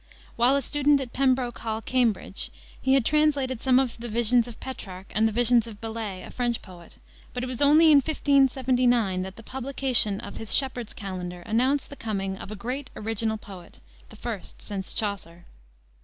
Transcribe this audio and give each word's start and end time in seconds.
While 0.35 0.55
a 0.55 0.63
student 0.63 0.99
at 0.99 1.13
Pembroke 1.13 1.59
Hall, 1.59 1.79
Cambridge, 1.79 2.49
he 2.81 2.95
had 2.95 3.05
translated 3.05 3.61
some 3.61 3.77
of 3.77 3.99
the 3.99 4.09
Visions 4.09 4.47
of 4.47 4.59
Petrarch, 4.59 5.11
and 5.13 5.27
the 5.27 5.31
Visions 5.31 5.67
of 5.67 5.79
Bellay, 5.79 6.23
a 6.23 6.31
French 6.31 6.63
poet, 6.63 6.97
but 7.35 7.43
it 7.43 7.45
was 7.45 7.61
only 7.61 7.91
in 7.91 7.97
1579 7.99 9.21
that 9.21 9.35
the 9.35 9.43
publication 9.43 10.19
of 10.19 10.37
his 10.37 10.55
Shepheard's 10.55 10.93
Calendar 10.93 11.43
announced 11.43 11.91
the 11.91 11.95
coming 11.95 12.35
of 12.35 12.49
a 12.49 12.55
great 12.55 12.89
original 12.95 13.37
poet, 13.37 13.79
the 14.09 14.15
first 14.15 14.59
since 14.59 14.91
Chaucer. 14.91 15.45